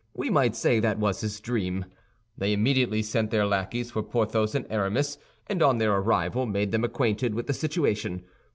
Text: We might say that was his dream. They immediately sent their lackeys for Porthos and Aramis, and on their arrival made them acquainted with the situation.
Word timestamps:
We 0.15 0.31
might 0.31 0.55
say 0.55 0.79
that 0.79 0.97
was 0.97 1.21
his 1.21 1.39
dream. 1.39 1.85
They 2.35 2.53
immediately 2.53 3.03
sent 3.03 3.29
their 3.29 3.45
lackeys 3.45 3.91
for 3.91 4.01
Porthos 4.01 4.55
and 4.55 4.65
Aramis, 4.67 5.19
and 5.45 5.61
on 5.61 5.77
their 5.77 5.93
arrival 5.93 6.47
made 6.47 6.71
them 6.71 6.83
acquainted 6.83 7.35
with 7.35 7.45
the 7.45 7.53
situation. 7.53 8.23